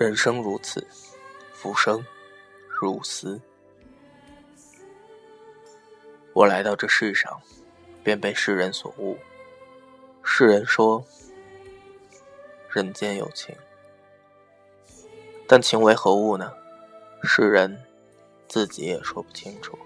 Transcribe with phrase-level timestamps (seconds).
[0.00, 0.86] 人生如此，
[1.52, 2.02] 浮生
[2.66, 3.38] 如斯。
[6.32, 7.38] 我来到这世上，
[8.02, 9.18] 便被世人所误。
[10.22, 11.04] 世人说，
[12.70, 13.54] 人间有情，
[15.46, 16.50] 但情为何物呢？
[17.22, 17.84] 世人
[18.48, 19.78] 自己也说不清楚。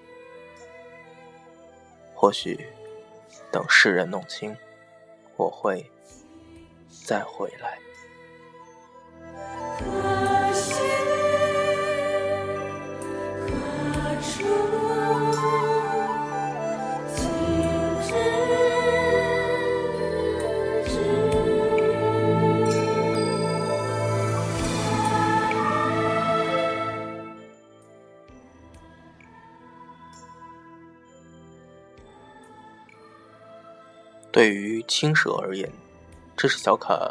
[2.15, 2.69] 或许
[3.51, 4.57] 等世人弄清，
[5.37, 5.91] 我会
[7.05, 7.81] 再回来。
[34.33, 35.71] 对于青蛇而言，
[36.37, 37.09] 这是小卡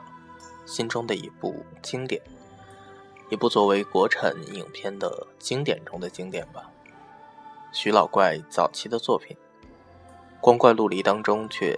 [0.65, 2.21] 心中的一部经典，
[3.33, 6.69] 一部作为国产影片的经典中的经典吧。
[7.71, 9.35] 徐老怪早期的作品，
[10.39, 11.75] 光怪陆离当中，却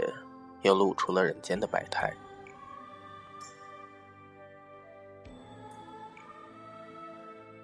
[0.64, 2.14] 又露出了人间的百态。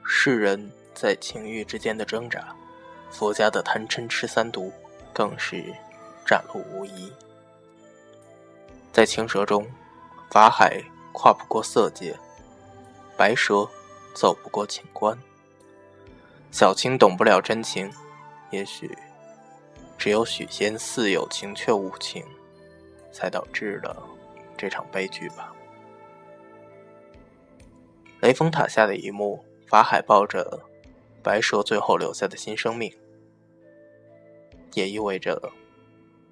[0.06, 2.56] 世人在情欲之间的挣扎，
[3.10, 4.72] 佛家的贪嗔痴三毒，
[5.14, 5.66] 更是
[6.26, 7.12] 展露无遗。
[8.94, 9.70] 在青蛇中，
[10.30, 10.82] 法海
[11.12, 12.18] 跨不过色界，
[13.18, 13.68] 白蛇
[14.14, 15.18] 走不过情关。
[16.52, 17.90] 小青懂不了真情，
[18.50, 18.98] 也许
[19.98, 22.26] 只有许仙似有情却无情，
[23.12, 24.04] 才导致了
[24.58, 25.54] 这场悲剧吧。
[28.20, 30.62] 雷峰塔下的一幕，法海抱着
[31.24, 32.94] 白蛇最后留下的新生命，
[34.74, 35.52] 也意味着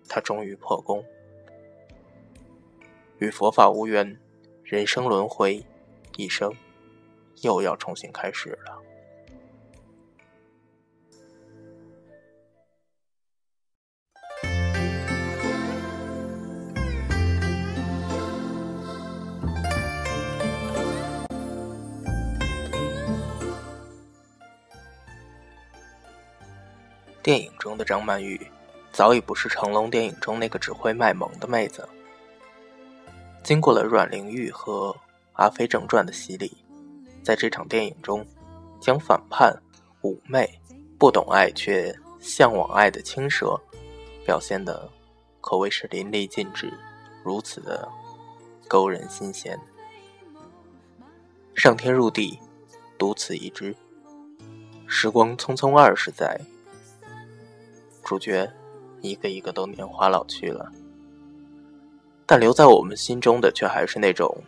[0.08, 1.03] 他终于破功。
[3.20, 4.20] 与佛法无缘，
[4.64, 5.66] 人生轮回，
[6.16, 6.53] 一生
[7.42, 8.78] 又要重新开始了。
[27.22, 28.40] 电影中的张曼玉，
[28.92, 31.88] 早已不是成龙电影中那个只会卖萌的妹子。
[33.44, 34.92] 经过了阮玲玉和
[35.34, 36.58] 《阿飞正传》的洗礼，
[37.24, 38.25] 在这场电影中，
[38.80, 39.56] 将反叛、
[40.02, 40.59] 妩媚、
[40.97, 43.59] 不懂爱却向往爱的青蛇
[44.25, 44.90] 表现的
[45.41, 46.74] 可谓是淋漓尽致，
[47.24, 47.88] 如此的
[48.68, 49.59] 勾人心弦。
[51.56, 52.40] 上天入地，
[52.97, 53.75] 独此一支。
[54.88, 56.40] 时光匆匆二十载，
[58.03, 58.52] 主角
[59.02, 60.72] 一个一个都年华老去了。
[62.25, 64.44] 但留在我们心中的却还是那种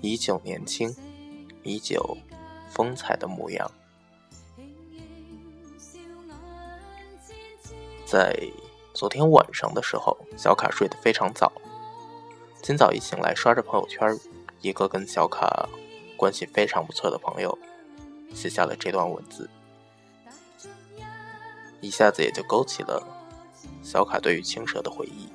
[0.00, 0.94] 依旧年轻、
[1.68, 2.16] 依旧
[2.70, 3.70] 风采的模样。
[8.06, 8.34] 在
[8.94, 11.52] 昨天晚上的时候，小卡睡得非常早。
[12.62, 14.18] 今早一醒来，刷着朋友圈，
[14.62, 15.68] 一个跟小卡
[16.16, 17.56] 关系非常不错的朋友
[18.34, 19.48] 写下了这段文字，
[21.80, 23.06] 一下子也就勾起了
[23.82, 25.28] 小卡对于青蛇的回忆。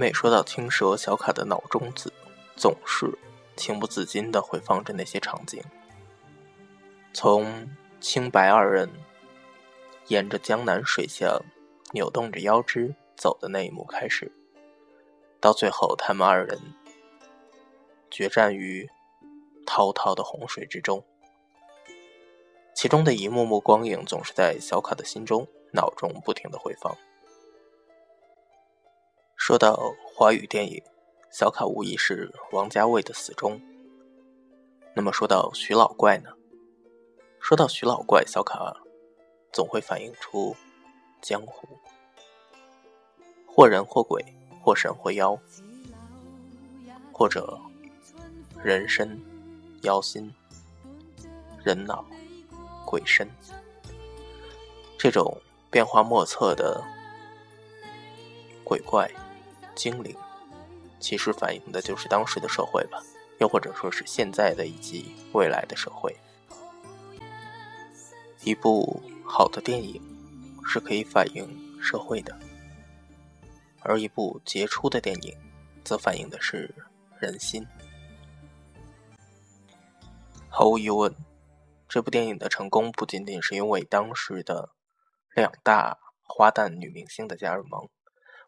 [0.00, 2.10] 每说到青蛇，小卡的脑中子
[2.56, 3.18] 总是
[3.54, 5.62] 情不自禁的回放着那些场景，
[7.12, 7.68] 从
[8.00, 8.88] 青白二人
[10.06, 11.42] 沿着江南水乡
[11.92, 14.32] 扭动着腰肢走的那一幕开始，
[15.38, 16.58] 到最后他们二人
[18.10, 18.88] 决战于
[19.66, 21.04] 滔滔的洪水之中，
[22.74, 26.96] 其中的一幕幕光影总是在小卡的心中、脑中不停的回放。
[29.50, 30.80] 说到华语电影，
[31.28, 33.60] 小卡无疑是王家卫的死忠。
[34.94, 36.30] 那么说到徐老怪呢？
[37.40, 38.76] 说到徐老怪，小卡
[39.52, 40.54] 总会反映出
[41.20, 41.66] 江湖，
[43.44, 44.24] 或人或鬼，
[44.62, 45.36] 或神或妖，
[47.12, 47.60] 或者
[48.62, 49.20] 人身、
[49.82, 50.32] 妖心、
[51.64, 52.06] 人脑、
[52.86, 53.28] 鬼身，
[54.96, 55.36] 这种
[55.72, 56.80] 变化莫测的
[58.62, 59.10] 鬼怪。
[59.74, 60.16] 精灵，
[60.98, 63.02] 其实反映的就是当时的社会吧，
[63.38, 66.14] 又或者说是现在的以及未来的社会。
[68.42, 70.00] 一部好的电影
[70.64, 71.46] 是可以反映
[71.82, 72.38] 社会的，
[73.80, 75.36] 而一部杰出的电影，
[75.84, 76.74] 则反映的是
[77.18, 77.66] 人心。
[80.48, 81.14] 毫无疑问，
[81.88, 84.70] 这部电影的成功不仅仅是因为当时的
[85.34, 87.88] 两大花旦女明星的加入萌，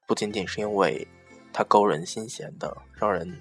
[0.07, 1.07] 不仅仅是因为
[1.53, 3.41] 它勾人心弦的、让人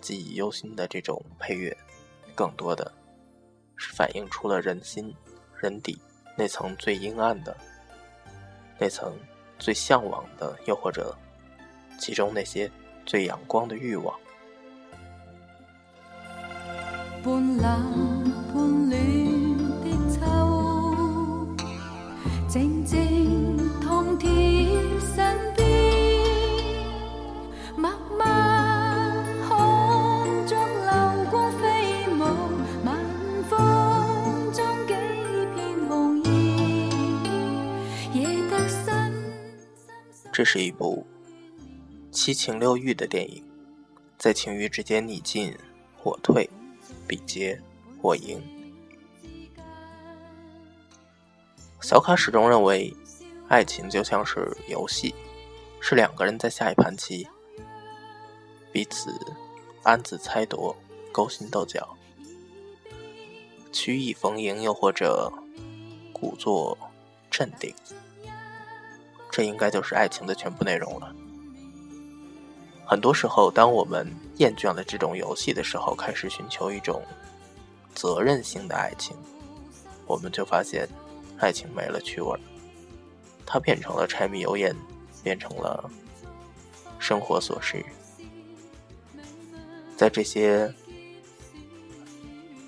[0.00, 1.76] 记忆犹新的这种配乐，
[2.34, 2.90] 更多的
[3.76, 5.14] 是反映出了人心、
[5.60, 6.00] 人底
[6.36, 7.56] 那层最阴暗的。
[8.78, 9.12] 那层
[9.58, 11.14] 最向往的，又或者
[11.98, 12.70] 其中那些
[13.04, 14.16] 最阳光的欲望。
[40.38, 41.04] 这是一部
[42.12, 43.42] 七情六欲的电影，
[44.16, 45.52] 在情欲之间你进
[46.04, 46.48] 我退，
[47.08, 47.60] 比劫
[48.00, 48.40] 我赢。
[51.80, 52.94] 小卡始终认为，
[53.48, 55.12] 爱情就像是游戏，
[55.80, 57.26] 是两个人在下一盘棋，
[58.70, 59.12] 彼此
[59.82, 60.76] 暗自猜夺，
[61.10, 61.96] 勾心斗角，
[63.72, 65.32] 曲意逢迎，又或者
[66.12, 66.78] 故作
[67.28, 67.74] 镇定。
[69.38, 71.14] 这应该就是爱情的全部内容了。
[72.84, 74.04] 很多时候，当我们
[74.38, 77.00] 厌倦了这种游戏的时候，开始寻求一种
[77.94, 79.16] 责任性的爱情，
[80.06, 80.88] 我们就发现，
[81.38, 82.36] 爱情没了趣味，
[83.46, 84.74] 它变成了柴米油盐，
[85.22, 85.88] 变成了
[86.98, 87.86] 生活琐事，
[89.96, 90.74] 在这些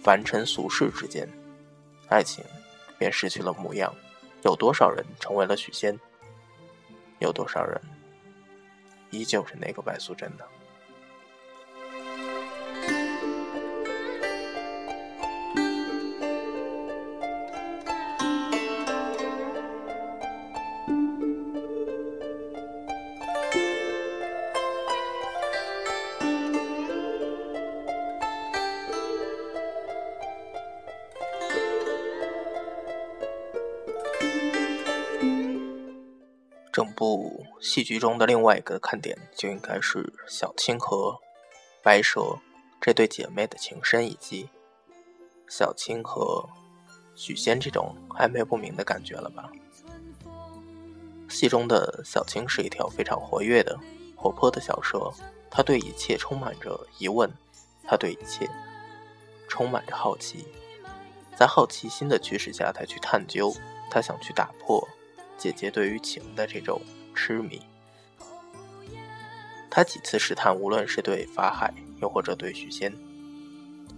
[0.04, 1.28] 凡尘俗世之间，
[2.06, 2.44] 爱情
[2.96, 3.92] 便失去了模样。
[4.44, 5.98] 有多少人成为了许仙？
[7.20, 7.80] 有多少人
[9.10, 10.44] 依旧是那个白素贞呢？
[36.80, 41.20] 整部戏剧中的另外一个看点，就应该是小青和
[41.82, 42.38] 白蛇
[42.80, 44.48] 这对姐妹的情深，以及
[45.46, 46.48] 小青和
[47.14, 49.52] 许仙这种暧昧不明的感觉了吧？
[51.28, 53.78] 戏中的小青是一条非常活跃的、
[54.16, 55.12] 活泼的小蛇，
[55.50, 57.30] 她对一切充满着疑问，
[57.84, 58.48] 她对一切
[59.48, 60.46] 充满着好奇，
[61.36, 63.54] 在好奇心的驱使下，她去探究，
[63.90, 64.88] 她想去打破。
[65.40, 66.82] 姐姐对于情的这种
[67.14, 67.58] 痴迷，
[69.70, 71.72] 他几次试探，无论是对法海，
[72.02, 72.92] 又或者对许仙，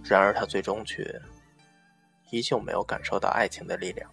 [0.05, 1.21] 然而他最终却
[2.31, 4.09] 依旧没有感受到爱情的力量。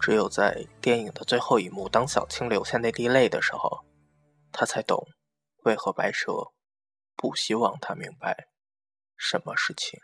[0.00, 3.84] 只有在电影的最后一幕，当小青流下那滴泪的时候，
[4.50, 5.06] 他才懂
[5.62, 6.32] 为何白蛇
[7.14, 8.48] 不希望他明白
[9.16, 10.00] 什么是情。